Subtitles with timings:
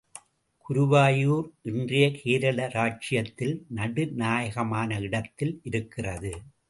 [0.65, 6.33] குருவாயூர் இன்றைய கேரள ராஜ்ஜியத்தில் நடுநாயகமான இடத்தில் இருக்கிறது.